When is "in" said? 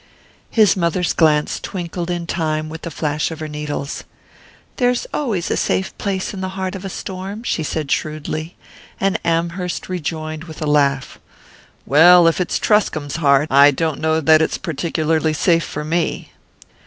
2.09-2.25, 6.33-6.41